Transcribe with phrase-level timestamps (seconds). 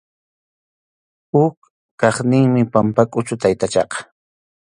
[1.37, 1.57] Huk
[1.99, 3.97] kaqninmi Pampakʼuchu taytachaqa.